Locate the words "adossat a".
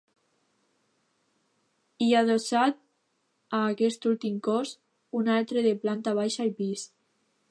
2.21-3.61